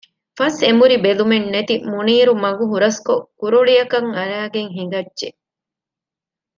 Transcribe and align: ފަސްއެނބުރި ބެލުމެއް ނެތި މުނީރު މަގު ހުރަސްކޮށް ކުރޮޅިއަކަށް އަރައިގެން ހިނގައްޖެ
ފަސްއެނބުރި 0.37 0.95
ބެލުމެއް 1.05 1.49
ނެތި 1.53 1.75
މުނީރު 1.91 2.33
މަގު 2.43 2.63
ހުރަސްކޮށް 2.71 3.25
ކުރޮޅިއަކަށް 3.39 4.09
އަރައިގެން 4.17 4.69
ހިނގައްޖެ 4.75 5.27